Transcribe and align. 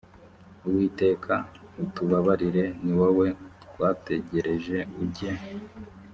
uwiteka 0.67 1.33
utubabarire 1.83 2.65
ni 2.83 2.93
wowe 2.99 3.27
twategereje 3.65 4.77
ujye 5.03 5.31